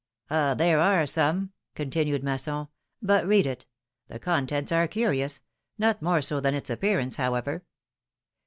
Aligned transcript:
^^Ah! 0.31 0.57
there 0.57 0.79
are 0.79 1.03
some/^ 1.03 1.51
continued 1.75 2.23
Masson; 2.23 2.67
but 3.03 3.23
read 3.27 3.45
it. 3.45 3.67
The 4.07 4.17
contents 4.17 4.71
are 4.71 4.87
curious— 4.87 5.41
not 5.77 6.01
more 6.01 6.23
so 6.23 6.39
than 6.39 6.55
its 6.55 6.71
appearance, 6.71 7.17
however. 7.17 7.63